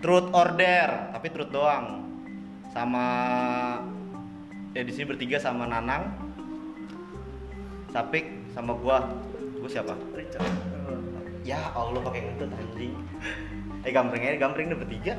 [0.00, 2.08] truth or dare tapi truth doang.
[2.72, 3.06] Sama
[4.72, 6.30] ya di sini bertiga sama Nanang
[7.90, 8.24] Sapik
[8.54, 9.02] sama gua.
[9.60, 9.94] Gua siapa?
[10.16, 10.46] Richard.
[11.40, 12.94] ya Allah pakai ngentut anjing.
[13.82, 15.14] Eh gambreng aja gambreng udah bertiga.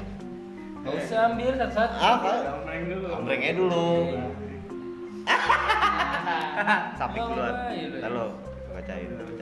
[0.82, 1.94] Gak usah ambil satu-satu.
[2.00, 2.32] apa?
[2.42, 3.08] Gambreng dulu.
[3.12, 3.86] gambreng aja dulu.
[6.98, 7.54] Sapik duluan.
[7.70, 8.26] Iya, iya.
[8.72, 9.41] bacain bacain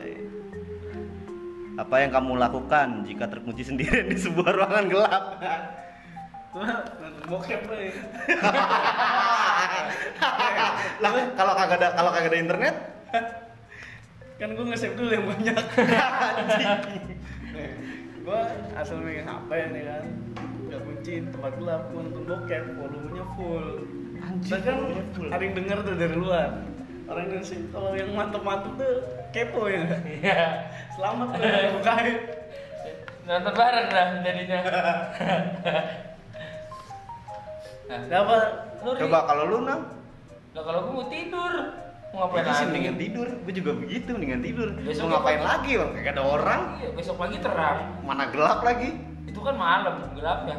[1.80, 5.24] apa yang kamu lakukan jika terkunci sendirian di sebuah ruangan gelap
[7.30, 7.94] bokep lah ya.
[11.04, 12.76] lah kalau kagak ada kalau kagak ada internet
[14.40, 15.52] Kan gua nge-save dulu yang banyak.
[17.52, 17.72] Nih,
[18.24, 18.48] gua
[18.80, 20.04] asal megang HP nih kan.
[20.72, 23.84] Gak kunci tempat gelap, gua nonton bokep, volumenya full.
[24.24, 24.78] Anjing, kan
[25.28, 26.56] ada yang denger tuh dari luar.
[27.10, 28.94] Orang Indonesia kalau yang mantep-mantep tuh
[29.32, 29.82] kepo ya.
[30.06, 30.38] Iya.
[30.94, 31.42] Selamat tuh
[31.76, 32.18] bukain.
[33.26, 34.60] Nonton bareng dah jadinya.
[37.90, 38.36] Nah, Siapa?
[38.80, 39.82] lu coba kalau lu nang
[40.54, 41.54] Lah kalau gua mau tidur,
[42.10, 42.70] mau ngapain Itu sih lagi?
[42.70, 44.68] mendingan tidur, gue juga begitu mendingan tidur.
[44.78, 45.48] Besok Mau ngapain apa?
[45.50, 45.92] lagi bang?
[45.94, 47.78] Kagak ada orang, Iya, besok pagi terang.
[48.02, 48.90] mana gelap lagi.
[49.26, 50.58] Itu kan malam, gelapnya.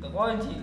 [0.00, 0.54] Kekunci.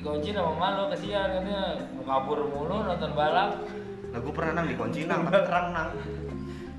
[0.00, 3.68] Dikunci sama malu kasihan katanya mau kabur mulu nonton balap.
[4.08, 5.90] Nah gue pernah nang dikunci nang, tapi terang nang,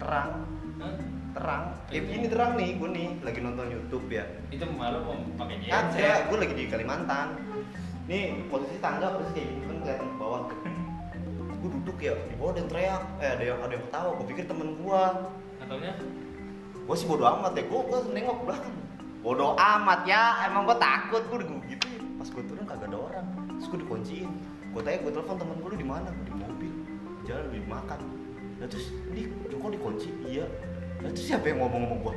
[0.01, 0.29] terang,
[0.81, 0.95] Hah?
[1.37, 1.63] terang.
[1.93, 4.25] Eh ini terang nih, gue nih lagi nonton YouTube ya.
[4.49, 7.37] Itu malu mau pakai Kan saya, gue lagi di Kalimantan.
[8.09, 10.41] Nih posisi tangga posisi kayak gini kan kelihatan ke bawah.
[11.61, 14.09] Gue duduk ya, di bawah ada yang teriak, eh ada yang ada yang ketawa.
[14.17, 15.03] Gue pikir temen gue.
[15.61, 15.93] Katanya
[16.89, 18.75] Gue sih bodo amat ya, gue gue nengok belakang.
[19.21, 21.37] Bodo amat ya, emang gue takut gue
[21.69, 21.85] gitu.
[22.21, 23.00] Pas gue turun kagak ada
[24.21, 24.31] dikunciin.
[24.71, 26.09] Gue tanya, gue telepon temen gue lu di mana?
[26.23, 26.73] Di mobil,
[27.27, 27.99] jalan beli makan.
[28.61, 30.45] Nah terus, di Joko dikunci, iya.
[31.01, 32.15] Nah terus siapa yang ngomong sama gue?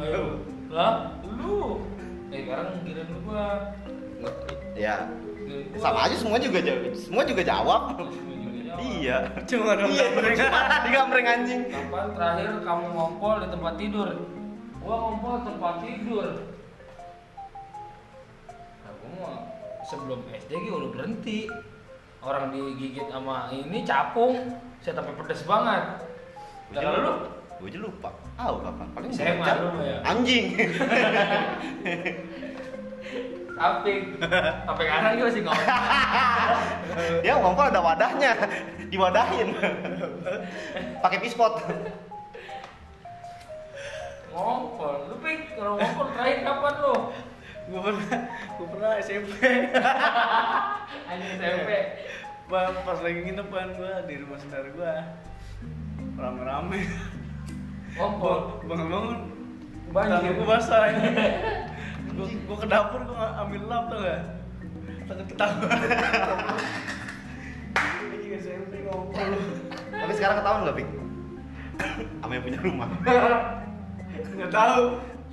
[0.00, 0.24] Ayo.
[0.70, 1.82] Lah, lu.
[2.30, 3.74] Eh, sekarang giliran gua.
[4.78, 5.10] Ya,
[5.74, 5.82] gua.
[5.82, 7.82] sama aja semua juga jawab, semua juga jawab.
[8.80, 9.34] Iya.
[9.50, 10.36] Cuma dong Iya, gambreng.
[10.86, 11.60] di gambreng anjing.
[11.68, 14.08] Kapan terakhir kamu ngompol di tempat tidur?
[14.78, 16.26] Gua ngompol tempat tidur.
[18.86, 19.49] Nah, gua mah
[19.90, 21.50] sebelum SD gua udah berhenti.
[22.20, 24.36] Orang digigit sama ini capung,
[24.84, 26.04] saya tapi pedes banget.
[26.70, 27.12] Nah, kalau lu?
[27.60, 28.12] Gue aja lupa.
[28.36, 28.88] Ah, kapan?
[28.92, 29.56] Paling SMA bocah.
[29.56, 29.98] lu ya.
[30.04, 30.46] Anjing.
[33.60, 34.16] Tapi,
[34.64, 35.68] sampai sekarang dia masih ngomong.
[37.20, 38.32] Dia ngompol ada wadahnya,
[38.88, 39.52] diwadahin.
[41.04, 41.60] Pakai pispot.
[44.32, 46.94] Ngompol, lu pik kalau ngompol terakhir kapan lu?
[47.68, 48.20] Gua pernah,
[48.56, 49.36] gua pernah SMP.
[51.10, 51.70] Anjing SMP.
[52.50, 54.94] Pas, pas lagi nginepan gua di rumah saudara gua.
[56.16, 56.80] Rame-rame.
[58.00, 58.38] Ngompol.
[58.64, 59.18] Bangun-bangun
[59.90, 60.10] Banjir.
[60.22, 60.82] tangan gua basah.
[62.16, 64.22] gua, gua ke dapur gua ambil lap tuh gak?
[65.10, 65.78] Takut ketahuan.
[68.06, 69.30] Ini SMP ngompol.
[69.90, 70.88] Tapi sekarang ketahuan nggak, Pik?
[72.22, 72.88] Sama yang punya rumah.
[74.34, 74.84] Nggak tahu.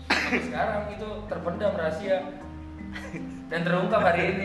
[0.10, 2.18] Sekarang itu terpendam rahasia
[3.48, 4.44] dan terungkap hari ini.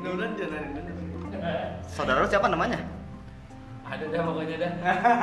[0.00, 0.64] Mudah-mudahan jangan.
[1.86, 2.78] Saudara lu siapa namanya?
[3.86, 4.72] Ada dah pokoknya dah.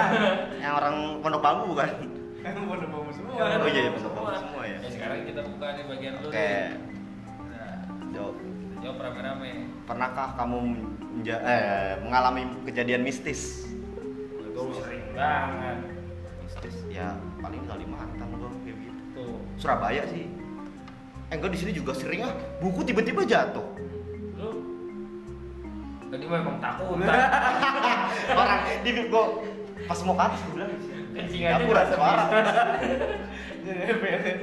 [0.63, 1.89] Yang orang Pondok Bambu bukan?
[2.43, 2.59] Pada
[2.91, 3.31] bawa semua.
[3.39, 4.77] Oh iya, iya, bener-bener semua ya.
[4.83, 6.27] sekarang kita buka nih bagian lu.
[6.27, 6.35] Oke.
[6.35, 6.67] nih.
[7.47, 7.75] Nah,
[8.11, 8.35] Jawab.
[8.83, 9.51] jawab rame-rame.
[9.87, 10.57] Pernahkah kamu
[11.19, 13.67] menja- eh, mengalami kejadian mistis?
[14.51, 15.77] Gue sering banget.
[16.43, 17.95] Mistis ya paling gitu.
[18.19, 18.32] Tuh.
[19.63, 20.27] Surabaya sih.
[21.31, 22.35] Eh enggak di sini juga sering ah.
[22.59, 23.63] Buku tiba-tiba jatuh.
[24.35, 24.51] Lu
[26.11, 26.99] tadi memang takut.
[28.43, 29.39] Orang di gua
[29.87, 30.71] pas mau ke atas gua bilang
[31.15, 32.23] Kencing aja suara.
[33.63, 33.81] Jadi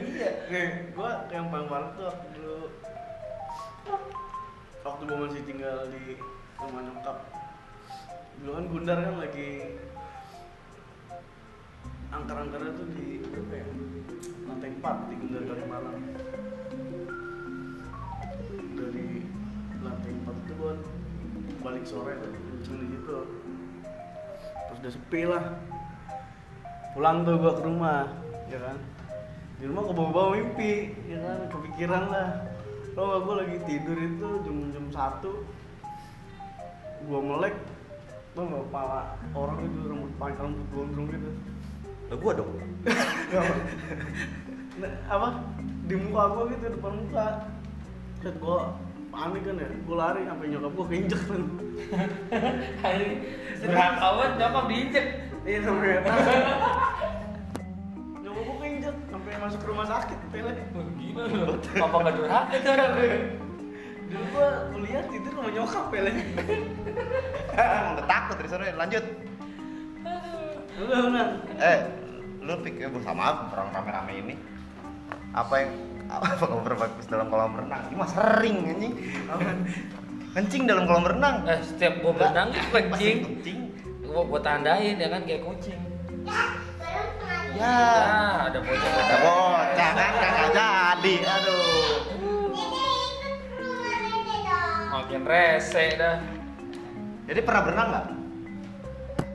[0.49, 0.89] Iya.
[0.97, 2.59] Gua yang paling parah tuh waktu dulu
[4.81, 6.17] waktu gua masih tinggal di
[6.57, 7.17] rumah nyokap.
[8.41, 9.77] Dulu kan Gundar kan lagi
[12.11, 13.67] angker-angkernya tuh di apa ya?
[14.47, 15.99] Lantai 4 di Gundar Kalimalang.
[18.75, 19.07] Dari
[19.81, 20.73] lantai 4 itu gua
[21.63, 23.19] balik sore tuh kenceng di situ.
[24.67, 25.45] Terus udah sepi lah.
[26.95, 28.03] Pulang tuh gua ke rumah,
[28.51, 28.79] ya kan?
[29.61, 32.29] di rumah kebawa-bawa mimpi ya kan kepikiran lah
[32.97, 35.45] lo gak gue lagi tidur itu jam jam satu
[37.05, 37.53] gue melek
[38.33, 41.31] lo gak kepala orang itu rambut panjang rambut gondrong gitu
[42.11, 42.51] Lah gua dong.
[44.81, 45.29] nah, apa
[45.87, 47.27] di muka gue gitu depan muka
[48.19, 48.59] Set gue
[49.11, 51.43] panik kan ya gue lari sampai nyokap gue keinjek kan
[52.87, 53.09] Hari
[53.61, 55.07] berakawan nyokap diinjek.
[55.45, 55.89] iya sampai
[58.23, 60.53] nyokap gue keinjek sampai masuk rumah sakit pele
[60.97, 61.45] Gila lu.
[61.59, 62.93] Apa nggak durhaka itu orang?
[64.11, 66.11] dulu gua kuliah tidur sama nyokap pele
[67.55, 68.65] Udah takut dari sana.
[68.75, 69.05] Lanjut.
[71.61, 71.81] Eh,
[72.41, 74.35] lu pikir bersama orang rame-rame ini
[75.37, 75.73] apa yang
[76.11, 77.87] apa kamu berbagus dalam kolam renang?
[77.93, 78.95] Ini mah sering anjing.
[80.33, 81.45] Kencing dalam kolam renang.
[81.47, 83.17] Eh, setiap gua berenang itu kencing.
[83.29, 83.61] Kencing.
[84.09, 85.81] Gua, gua tandain ya kan kayak kucing.
[87.55, 87.77] Ya.
[88.01, 90.51] Nah, ada bocah Ada bocah kan kagak
[91.01, 91.15] jadi.
[91.25, 91.99] Aduh.
[94.91, 96.17] Makin rese dah.
[97.31, 98.20] Jadi pernah berenang nggak?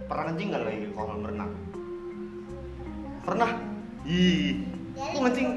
[0.06, 1.52] Pernah kencing nggak lagi di kolam renang?
[3.25, 3.50] Pernah?
[4.06, 4.62] Ih,
[4.94, 5.48] aku kencing.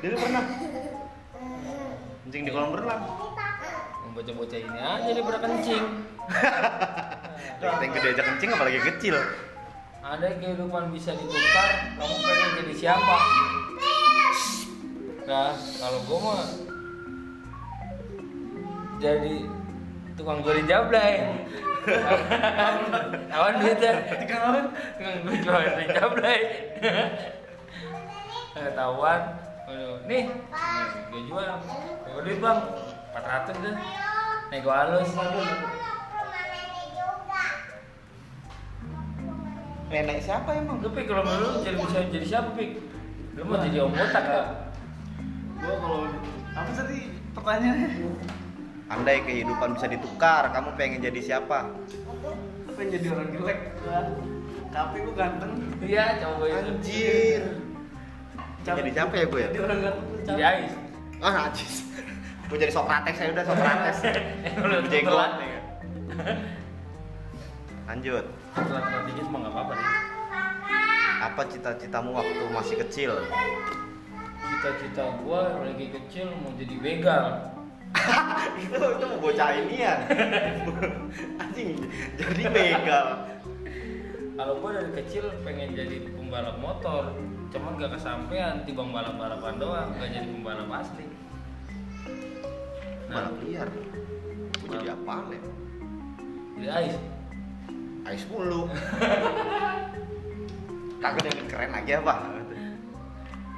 [0.00, 0.44] Dia pernah.
[2.24, 3.02] Kencing di kolam renang.
[4.10, 5.84] Bocah-bocah ini aja dia pada kencing.
[7.60, 9.16] Kita yang gede aja kencing apalagi kecil.
[10.00, 11.70] Ada kehidupan bisa ditukar,
[12.00, 13.16] kamu pengen jadi siapa?
[15.28, 16.42] Nah, kalau gua mah
[18.96, 19.44] jadi
[20.16, 21.44] tukang jualin jablay.
[23.30, 23.92] Awan duitnya.
[24.20, 24.60] Tukang apa?
[24.98, 26.40] Tukang gue jualin jablay.
[28.56, 29.20] Ketahuan.
[29.70, 30.22] Aduh, nih,
[31.08, 31.46] gue jual.
[32.10, 32.58] Gue duit bang,
[33.14, 33.74] 400 deh.
[34.50, 35.10] Nego halus.
[39.90, 40.78] Nenek siapa emang?
[40.78, 42.78] Lu pik kalau lu jadi bisa jadi siapa pik?
[43.34, 44.46] Lu mau jadi om botak gak?
[45.60, 46.00] gua kalau
[46.56, 46.98] apa tadi
[47.36, 47.88] pertanyaannya
[48.90, 51.70] Andai kehidupan bisa ditukar, kamu pengen jadi siapa?
[52.70, 53.58] apa yang jadi orang jelek
[54.70, 55.52] tapi gua ganteng
[55.82, 56.70] Iya, coba itu.
[56.70, 57.42] Anjir.
[58.62, 59.48] Jadi siapa ya gue ya?
[59.50, 60.44] jadi orang ganteng Jadi capek.
[60.46, 60.74] Ais.
[61.20, 61.74] Ah, najis.
[62.50, 63.98] gue jadi Sokrates ya udah Sokrates.
[64.70, 65.32] Lu Jenggot.
[67.90, 68.24] Lanjut.
[68.54, 69.88] Telat dikit mah nggak apa-apa nih.
[71.20, 73.12] Apa cita-citamu waktu masih kecil?
[74.40, 77.24] Cita-cita gua yang lagi kecil mau jadi begal.
[78.60, 79.94] Itu itu mau bocah ini ya.
[81.36, 81.76] Anjing,
[82.14, 83.06] jadi begal.
[84.34, 87.12] Kalau gua dari kecil pengen jadi pembalap motor,
[87.50, 91.06] cuman gak kesampaian tiba balap-balapan doang, gak jadi pembalap asli.
[93.10, 93.68] Nah, Balap liar.
[94.54, 95.40] Gue jadi apaan ya?
[96.56, 96.96] jadi Ais.
[98.06, 98.70] Ais mulu.
[101.00, 102.14] Kagak yang keren lagi apa?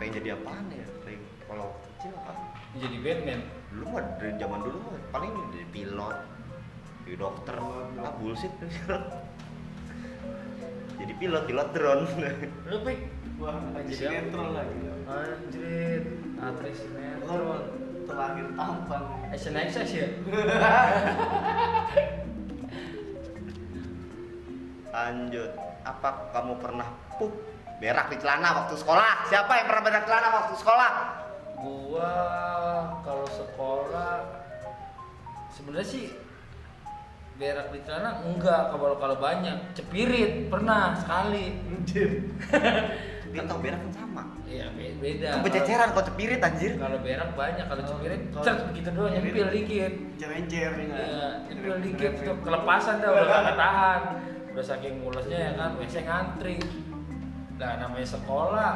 [0.00, 0.86] Pengen jadi apaan ya?
[1.04, 2.32] Pengen- Kalau kecil apa?
[2.80, 3.40] Jadi Batman.
[3.72, 6.18] Dulu mah dari zaman dulu mah paling jadi pilot,
[7.04, 8.52] jadi dokter, ah bullshit.
[11.00, 12.06] jadi pilot, pilot drone.
[12.70, 13.00] Lu pik?
[13.42, 14.78] gua Jadi sinetron lagi
[15.10, 16.04] Anjrit,
[16.38, 17.58] aktris gua sinetron.
[18.06, 19.02] terakhir tampan
[19.34, 20.06] Action Access ya?
[24.92, 25.50] Lanjut,
[25.82, 26.86] apa kamu pernah
[27.18, 27.32] pup
[27.80, 29.26] berak di celana waktu sekolah?
[29.26, 30.90] Siapa yang pernah berak celana waktu sekolah?
[31.58, 32.12] Gua
[35.62, 36.10] sebenarnya sih
[37.38, 39.56] berak di celana enggak kalau kalau banyak.
[39.78, 41.54] Cepirit pernah sekali.
[41.70, 42.10] Anjir.
[43.32, 44.22] Dia tau berak kan sama.
[44.44, 45.40] iya be- beda.
[45.40, 46.76] Kan bececeran kok cepirit anjir.
[46.76, 49.92] kalau berak banyak kalau cepirit Kalau- cet gitu doang nyempil dikit.
[50.20, 54.00] Encer encer iya nyempil dikit tuh kelepasan dah udah gak tahan.
[54.52, 56.60] Udah saking mulesnya ya kan WC ngantri.
[57.56, 58.72] Nah namanya sekolah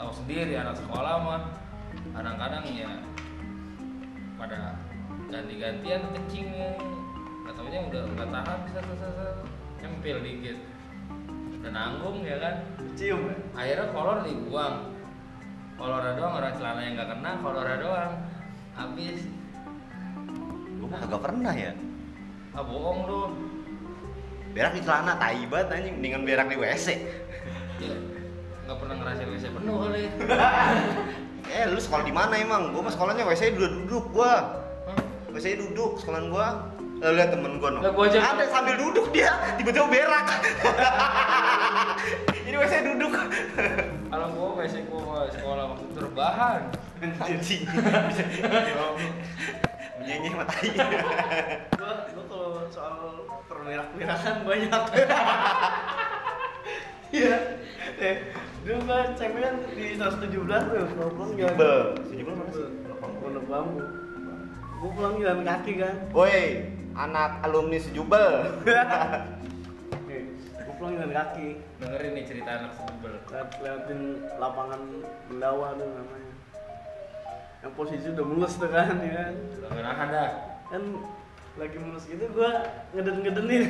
[0.00, 1.40] tahu sendiri anak sekolah mah
[2.16, 2.88] kadang-kadang ya
[4.40, 4.80] pada
[5.30, 6.70] ganti-gantian kencingnya.
[7.46, 8.80] Nggak taunya udah nggak tahan bisa
[9.80, 10.58] nyempil dikit
[11.60, 12.54] udah nanggung ya kan?
[12.96, 13.36] Cium ya?
[13.52, 14.76] Akhirnya kolor dibuang.
[15.76, 18.12] Kolornya doang orang celana yang nggak kena kolornya doang.
[18.76, 19.20] Habis.
[20.80, 21.72] Gue mah kagak pernah ya.
[22.50, 23.22] ah bohong lu.
[24.50, 26.86] Berak di celana tai banget anjing, mendingan berak di WC.
[27.78, 27.96] ya
[28.66, 30.04] nggak pernah ngerasain WC penuh kali.
[31.50, 32.70] Eh, lu sekolah di mana emang?
[32.70, 34.59] Gua mah sekolahnya WC duduk duduk gua.
[35.30, 36.48] WC duduk sekolahan gua.
[37.00, 37.80] Lalu lihat temen gua no.
[37.82, 40.26] Gua aja- Ada sambil duduk dia, tiba-tiba berak.
[42.42, 43.12] Ini WC duduk.
[44.06, 46.60] kalau gua WC gua sekolah waktu itu rebahan
[47.00, 47.62] Anjing.
[49.96, 50.68] Menyanyi sama tai.
[51.72, 52.94] gua gua kalau soal
[53.46, 54.82] perberak-berakan banyak
[57.10, 57.36] iya
[57.98, 58.16] eh
[58.62, 61.80] dulu gua cewek kan di 117 tuh kalau pulang jalan Jubel.
[62.06, 62.68] Si Jubel mana sih?
[63.00, 63.80] pondok bambu
[64.80, 65.96] gua pulang jalan kaki kan.
[66.16, 68.48] Woi, anak alumni sejubel.
[70.64, 71.60] Gua pulang jalan kaki.
[71.76, 74.00] Dengerin nih cerita anak sebel Lewat, lewatin
[74.40, 74.80] lapangan
[75.28, 76.32] Mendawa tuh namanya.
[77.60, 79.34] Yang posisi udah mulus tuh kan ya kan?
[79.68, 80.30] Nahan dah.
[80.72, 80.82] Kan
[81.60, 82.52] lagi mulus gitu gue
[82.96, 83.64] ngeden-ngedenin.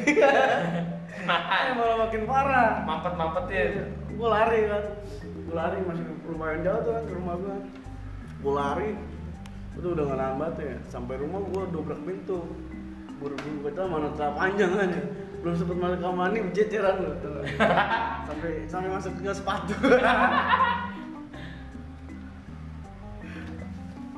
[1.10, 2.86] Eh, malah makin parah.
[2.86, 3.70] Mampet mampetin
[4.14, 4.84] gue lari kan.
[5.18, 7.56] Gue lari masih lumayan jauh tuh kan ke rumah gue
[8.40, 8.90] gue lari
[9.78, 10.04] itu udah
[10.58, 12.42] tuh ya sampai rumah gue dobrak pintu
[13.20, 15.02] buru-buru kata mana tak panjang aja
[15.40, 17.40] belum sempet masuk kamar mandi berjeceran loh tuh.
[18.28, 19.74] sampai sampai masuk ke sepatu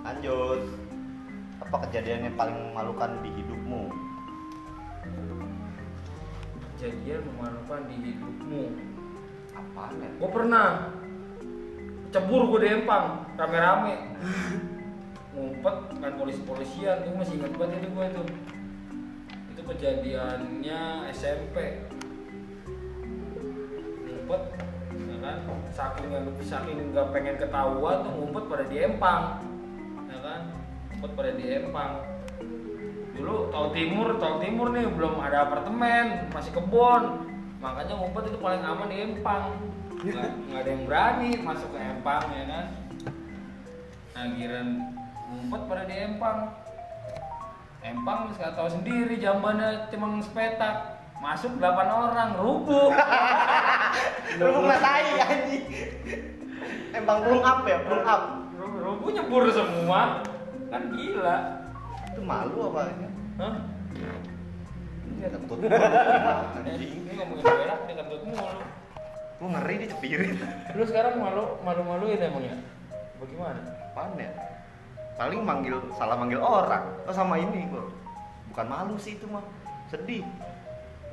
[0.02, 0.66] Lanjut.
[1.62, 3.86] Apa kejadian yang paling memalukan di hidupmu?
[6.82, 8.62] kejadian memalukan di hidupmu
[9.54, 10.10] Apaan ya?
[10.18, 10.66] gue pernah
[12.10, 13.94] cebur gue di empang rame-rame
[15.32, 17.08] ngumpet main polisi-polisian.
[17.08, 18.22] Gue masih ingat banget itu gue itu.
[19.56, 20.80] Itu kejadiannya
[21.12, 21.56] SMP
[24.04, 24.42] ngumpet
[24.92, 25.36] ya kan?
[25.72, 26.08] Saking
[26.44, 29.22] saking nggak pengen ketahuan tuh ngumpet pada di empang
[30.08, 30.40] ya kan?
[30.92, 31.92] Ngumpet pada di empang.
[33.12, 37.28] Dulu tol timur tol timur nih belum ada apartemen masih kebon.
[37.64, 39.56] Makanya ngumpet itu paling aman di empang.
[40.02, 42.66] Nggak ada yang berani masuk ke empang ya kan?
[44.12, 44.28] Nah
[45.32, 46.38] ngumpet pada di empang
[47.82, 50.74] empang nggak tahu sendiri jambannya cuma sepetak
[51.18, 52.92] masuk 8 orang rubuh
[54.40, 55.64] Lu ngatai anjing.
[56.92, 58.22] Emang belum up ya, belum up.
[58.56, 60.24] Ru- rubuh nyebur semua
[60.72, 61.36] kan gila
[62.08, 63.06] Itu malu apa ini?
[63.36, 63.54] Hah?
[65.04, 65.58] Ini kentut.
[66.64, 66.92] Anjing.
[67.04, 68.64] ini ngomongin berak dia kentut mulu
[69.36, 70.38] Gua ngeri dia cepirit.
[70.72, 72.56] Lu sekarang malu malu maluin emangnya?
[73.20, 73.60] Bagaimana?
[73.92, 74.30] Apaan ya?
[75.14, 76.84] Paling manggil salah manggil orang.
[77.04, 77.84] Oh sama ini gua.
[78.48, 79.44] Bukan malu sih itu mah.
[79.86, 80.24] Sedih.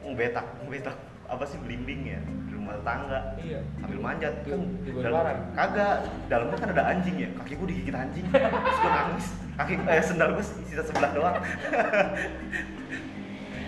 [0.02, 0.96] Ngebetak, ngebetak
[1.30, 2.18] apa sih blimbing ya
[2.50, 3.62] di rumah tangga Iya.
[3.86, 7.94] ambil manjat Di- kan di dalam- kagak dalamnya kan ada anjing ya kaki gua digigit
[7.94, 11.38] anjing terus gua nangis kaki eh sendal gua sisa sebelah doang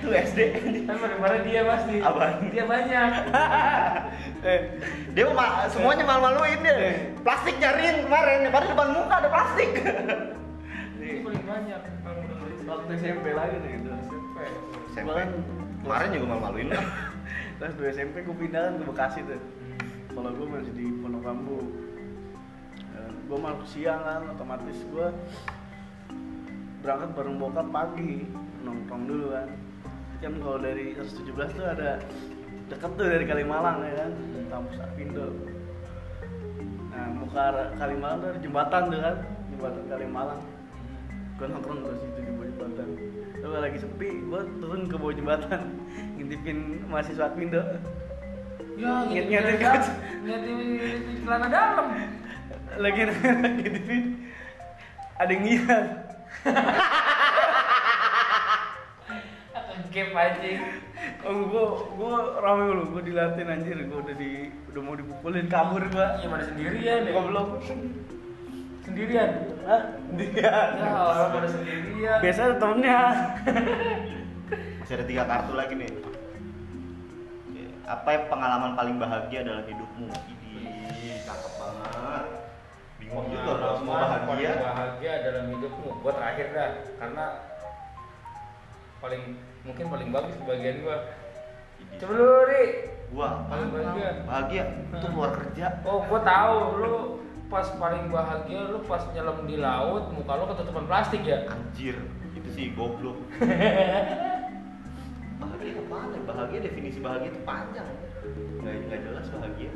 [0.01, 0.39] itu SD
[0.89, 1.95] Kan marah dia pasti.
[2.01, 2.49] Apaan?
[2.49, 3.11] Dia banyak.
[4.41, 4.73] Eh,
[5.13, 9.69] dia mau ma- semuanya malu-maluin dia plastik nyariin kemarin padahal depan muka ada plastik
[10.97, 11.81] Dia paling banyak.
[12.65, 14.37] Waktu SMP lagi nih itu SMP.
[14.89, 15.29] SMP Gua kan
[15.85, 16.85] kemarin juga malu-maluin lah
[17.61, 19.41] kelas 2 SMP gue pindah kan ke Bekasi tuh
[20.09, 21.59] kalau gue masih di Pondok Kambu
[23.31, 25.07] gue masuk siang kan otomatis gue
[26.81, 28.25] berangkat bareng bokap pagi
[28.65, 29.49] nongkrong dulu kan
[30.21, 31.97] kan kalau dari 117 tuh ada
[32.69, 34.11] deket tuh dari Kalimalang ya kan?
[34.51, 35.25] Kampus Apindo
[36.91, 37.43] nah muka
[37.79, 39.15] Kalimalang tuh ada jembatan tuh kan?
[39.49, 40.41] Jembatan Kalimalang.
[41.39, 42.87] Gue nongkrong ke situ di bawah jembatan.
[43.41, 45.61] Lalu lagi sepi, gue turun ke bawah jembatan.
[46.19, 47.61] Ngintipin mahasiswa Apindo
[48.77, 49.05] Ya,
[49.57, 49.81] kan?
[50.25, 50.57] ngetin
[51.05, 51.87] di celana dalam.
[52.77, 54.03] lagi ngintipin.
[55.17, 55.45] Ada yang
[59.91, 60.59] Gap anjing.
[61.21, 64.31] oh gue gue rame lu gue dilatin anjir gue udah di
[64.67, 67.11] udah mau dipukulin kabur gue Iya, pada sendirian ya.
[67.11, 67.47] goblok
[68.81, 69.29] Sendirian.
[69.61, 69.81] Hah?
[70.11, 72.17] dia Ya, orang pada sendirian.
[72.19, 72.99] biasa ada temennya
[74.79, 75.91] masih ada tiga kartu lagi nih
[77.83, 80.55] apa yang pengalaman paling bahagia dalam hidupmu ini
[81.21, 82.25] cakep banget
[82.97, 87.25] bingung juga kalau semua bahagia paling bahagia dalam hidupmu gua terakhir dah karena
[88.97, 89.23] paling
[89.61, 90.97] mungkin paling bagus kebahagiaan gua.
[92.01, 92.65] Coba lu Ri.
[93.11, 93.29] Gua?
[93.45, 94.09] Paling bahagia.
[94.25, 94.63] bahagia.
[94.89, 95.65] Itu keluar kerja.
[95.85, 96.57] Oh gua tahu.
[96.81, 96.95] Lu
[97.51, 101.43] pas paling bahagia lu pas nyelam di laut muka lu ketutupan plastik ya?
[101.51, 101.99] Anjir.
[102.33, 103.19] Itu sih goblok.
[105.41, 107.89] Bahagia apa ya bahagia definisi bahagia itu panjang.
[108.61, 109.71] Nggak nggak jelas bahagia.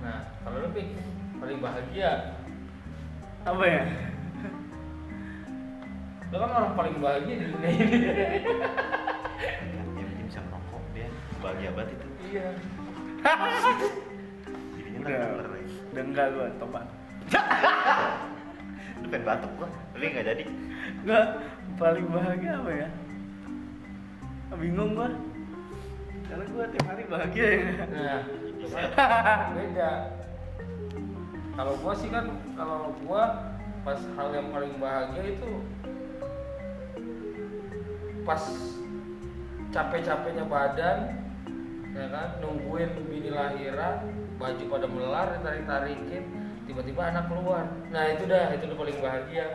[0.00, 0.96] Nah kalau lu Pi,
[1.38, 2.40] paling bahagia.
[3.46, 3.82] Apa ya
[6.28, 7.98] lu kan orang paling bahagia di dunia ini.
[9.64, 11.08] Dia mungkin bisa merokok dia
[11.40, 12.06] bahagia banget itu.
[12.28, 12.46] Iya.
[14.76, 15.22] Jadinya udah
[15.88, 16.86] udah enggak gue tobat.
[18.98, 20.44] Lu pengen batuk gua tapi nggak jadi.
[21.06, 21.26] Enggak
[21.80, 22.88] paling bahagia apa ya?
[24.58, 25.08] Bingung gue
[26.28, 27.64] karena gue tiap hari bahagia ya.
[27.88, 28.20] Nah,
[29.56, 29.90] beda.
[31.56, 33.22] Kalau gua sih kan, kalau gua
[33.82, 35.50] pas hal yang paling bahagia itu
[38.28, 38.44] pas
[39.72, 40.98] capek-capeknya badan,
[41.96, 44.04] ya kan, nungguin bini lahiran,
[44.36, 46.24] baju pada melar, ditarik-tarikin,
[46.68, 47.64] tiba-tiba anak keluar.
[47.88, 49.46] Nah itu dah, itu udah paling bahagia.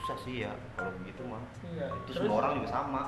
[0.00, 1.86] susah sih ya kalau begitu mah Iya.
[1.92, 3.02] itu Terus, semua orang juga sama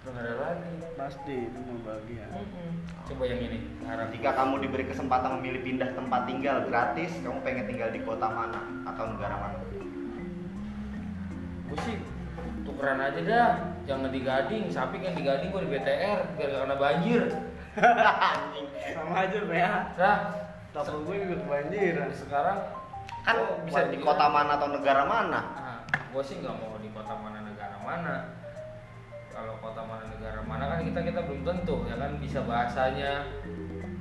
[0.00, 0.72] Terus ada lagi.
[0.96, 2.70] pasti itu mau bahagia Mm-mm.
[3.04, 4.08] Coba yang ini, harap.
[4.08, 8.64] Ketika kamu diberi kesempatan memilih pindah tempat tinggal gratis, kamu pengen tinggal di kota mana
[8.88, 9.58] atau negara mana?
[11.72, 11.96] Gue sih
[12.68, 13.50] tukeran aja dah.
[13.88, 17.22] Jangan di Gading sapi kan di Gading gue di BTR biar gak kena banjir.
[17.80, 18.66] Anjing.
[18.94, 19.72] sama aja ya.
[19.96, 20.18] Nah
[20.76, 22.10] Tapel gue juga kebanjiran.
[22.12, 22.58] Sekarang
[23.22, 25.40] Kan gua bisa di kota mana atau negara mana?
[25.54, 28.16] Nah, gue sih nggak mau di kota mana negara mana.
[29.30, 32.18] Kalau kota mana negara mana kan kita kita belum tentu ya kan?
[32.18, 33.22] Bisa bahasanya,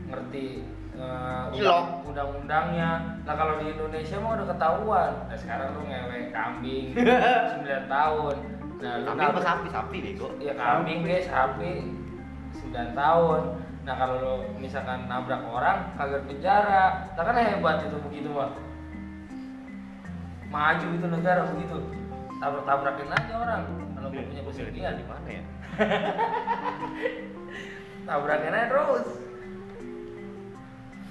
[0.09, 2.89] ngerti undang- undang-undangnya.
[3.23, 5.11] Nah kalau di Indonesia mah udah ketahuan.
[5.31, 6.85] Nah sekarang lu ngewe kambing
[7.63, 8.35] 9 tahun.
[8.81, 9.67] Nah lu Kambing apa sapi?
[9.71, 10.27] Sapi bego.
[10.41, 11.95] Ya kambing guys, sapi
[12.59, 13.41] 9 tahun.
[13.81, 18.51] Nah kalau lo misalkan nabrak orang kagak penjara, nah kan hebat itu begitu mah.
[20.51, 21.79] Maju itu negara begitu.
[22.37, 25.43] Tabrak-tabrakin aja orang kalau mau punya kesedihan di mana ya?
[28.09, 29.07] Tabrakin aja terus.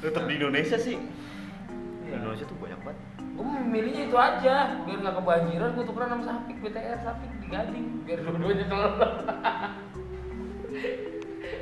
[0.01, 0.97] Tetap di Indonesia sih.
[0.97, 2.17] Di Iya.
[2.19, 3.01] Indonesia tuh banyak banget.
[3.37, 4.55] Gue milihnya itu aja,
[4.85, 8.97] biar nggak kebanjiran gue tukeran sama sapi BTR sapi di Gading, biar dua-duanya kelelep.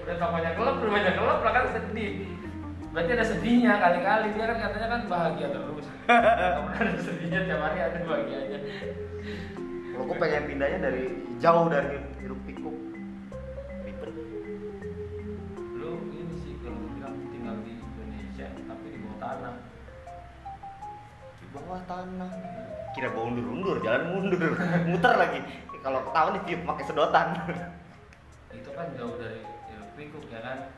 [0.02, 2.12] Udah namanya kelep, rumahnya kelep lah kan sedih.
[2.88, 5.86] Berarti ada sedihnya kali-kali dia kan katanya kan bahagia terus.
[6.64, 8.58] Pernah ada sedihnya tiap hari ada bahagianya.
[9.92, 11.04] Kalau gue pengen pindahnya dari
[11.36, 12.76] jauh dari hiruk pikuk.
[21.68, 22.32] Bawah tanah.
[22.96, 24.56] Kira gua undur-undur, jalan mundur,
[24.88, 25.44] muter lagi.
[25.84, 27.26] Kalau ketahuan ditiup pakai sedotan.
[28.56, 30.72] Itu kan jauh dari hiruk pikuk ya kan.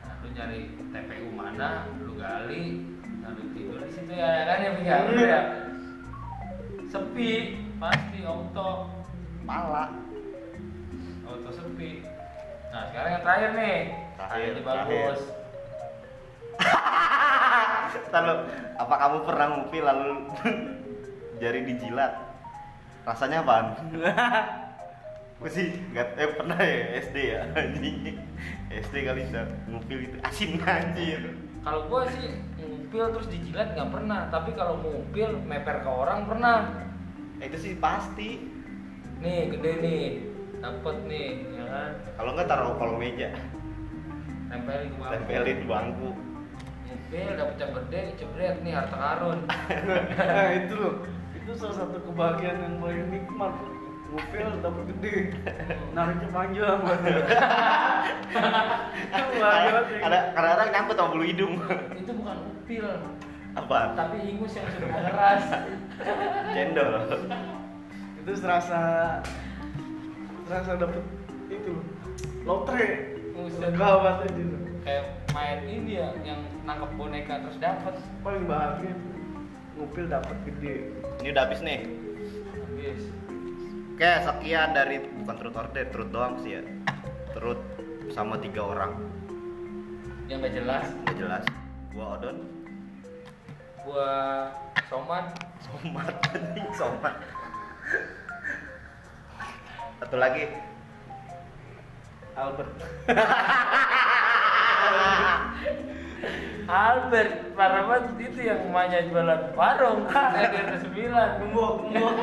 [0.00, 0.60] Nah, lu nyari
[0.96, 2.88] TPU mana, lu gali,
[3.20, 4.96] nah lu tidur di situ ya, ya kan ya?
[5.04, 5.40] Lu ya.
[6.88, 7.32] Sepi,
[7.76, 8.88] pasti auto,
[9.44, 9.92] Pala.
[11.28, 12.00] auto sepi.
[12.72, 13.78] Nah sekarang yang terakhir nih,
[14.16, 15.20] Terakhir, ini bagus.
[18.14, 18.34] Lalu,
[18.76, 20.10] apa kamu pernah ngupi lalu
[21.40, 22.12] jari dijilat?
[23.04, 23.66] Rasanya apaan?
[25.40, 28.12] Gue sih nggak eh pernah ya SD ya anjing.
[28.68, 31.32] SD kali udah ngupil itu asin anjir.
[31.60, 36.68] Kalau gua sih ngupil terus dijilat nggak pernah, tapi kalau ngupil meper ke orang pernah.
[37.40, 38.36] Eh, itu sih pasti.
[39.20, 40.04] Nih gede nih,
[40.60, 41.90] dapet nih, ya kan?
[42.20, 43.28] Kalau nggak taruh kolong meja,
[44.48, 45.12] Tempelin ke bangku.
[45.12, 46.10] tempelin bangku.
[47.10, 49.38] Ngupil dapet yang gede, jebret nih harta karun.
[50.14, 50.94] nah itu loh
[51.34, 53.50] itu salah satu kebahagiaan yang paling nikmat
[54.14, 55.14] ngupil dapat gede
[55.90, 57.26] nariknya panjang banget
[59.02, 59.86] itu bahagia banget.
[60.06, 61.54] Ada kadang-kadang nyangkut sama bulu hidung.
[61.98, 62.86] Itu bukan upil,
[63.58, 63.78] Apa?
[63.98, 65.44] tapi ingus yang sudah mengeras.
[66.54, 66.90] Cendol.
[68.22, 68.80] itu serasa
[70.46, 71.02] serasa dapet
[71.50, 71.86] itu loh
[72.46, 73.18] lotre
[73.58, 74.59] lega banget aja.
[74.80, 75.04] Kayak
[75.36, 77.94] main ini ya, yang nangkep boneka terus dapet.
[78.24, 78.96] paling bahagia
[79.76, 81.80] ngupil dapat gede Ini udah habis nih.
[82.64, 83.02] Habis.
[83.96, 86.62] Oke, sekian dari bukan truth order, truth doang sih ya.
[87.36, 87.60] Truth
[88.08, 88.96] sama tiga orang.
[90.32, 91.44] Yang gak jelas, Nggak jelas.
[91.90, 92.38] Gua Odon,
[93.82, 94.10] gua
[94.88, 95.26] Somat
[96.32, 97.14] anjing, Somat.
[100.00, 100.48] Satu lagi.
[102.38, 102.72] Albert
[106.70, 109.50] Albert, parah banget itu yang emaknya jualan
[110.38, 111.28] di atas sembilan.
[111.42, 112.14] gembok gembok